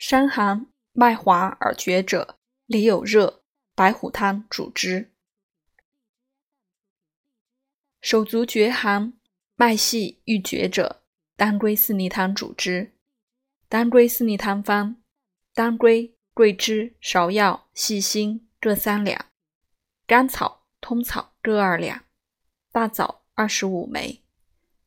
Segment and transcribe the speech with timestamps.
[0.00, 3.42] 伤寒脉滑而厥者，里有热，
[3.74, 5.12] 白虎汤主之。
[8.00, 9.12] 手足厥寒、
[9.56, 11.02] 脉细欲绝者，
[11.36, 12.96] 当归四逆汤主之。
[13.68, 14.96] 当归四逆汤方：
[15.52, 19.26] 当归、桂枝、芍药、细辛各三两，
[20.06, 22.06] 甘草、通草各二两，
[22.72, 24.24] 大枣二十五枚。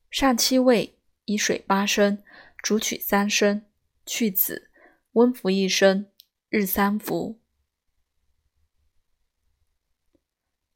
[0.10, 2.24] 上七味，以水八升，
[2.58, 3.68] 煮取三升，
[4.08, 4.72] 去籽，
[5.14, 6.08] 温服一升，
[6.50, 7.40] 日三服。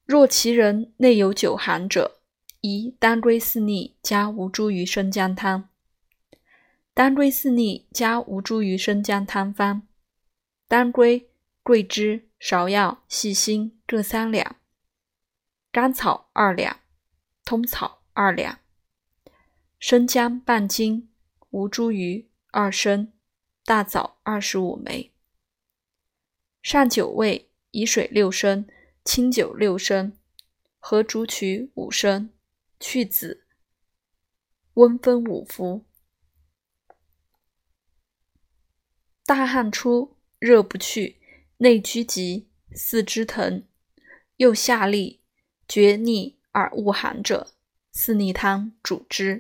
[0.06, 2.22] 若其人内有久寒者，
[2.62, 5.70] 宜当归四逆加吴茱萸生姜汤。
[6.94, 9.88] 当归四逆加吴茱萸生姜汤方：
[10.68, 11.30] 当归、
[11.62, 14.56] 桂枝、芍药、细辛各三两，
[15.72, 16.80] 甘草二两，
[17.44, 18.60] 通草二两，
[19.78, 21.10] 生姜半斤，
[21.50, 23.12] 吴茱萸二升，
[23.68, 25.12] 大枣二十五枚。
[26.64, 28.66] 上九味，以水六升，
[29.04, 30.18] 清酒六升，
[30.80, 32.32] 合竹取五升。
[32.80, 33.46] 去籽，
[34.76, 35.86] 温分五服。
[39.26, 41.20] 大汗出，热不去，
[41.58, 43.68] 内拘急，四肢疼，
[44.38, 45.20] 又下痢，
[45.68, 47.54] 厥逆而恶寒者，
[47.92, 49.38] 四逆汤主之。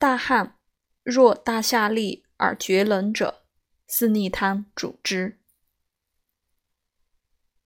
[0.00, 0.56] 大汗，
[1.02, 3.42] 若大下利而厥冷者，
[3.86, 5.39] 四逆汤主之。